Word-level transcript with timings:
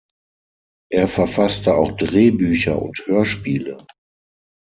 Er 0.91 1.07
verfasste 1.07 1.75
auch 1.75 1.91
Drehbücher 1.95 2.81
und 2.81 3.03
Hörspiele. 3.05 3.85